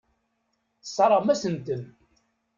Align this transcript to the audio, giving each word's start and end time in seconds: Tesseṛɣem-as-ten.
Tesseṛɣem-as-ten. 0.81 1.83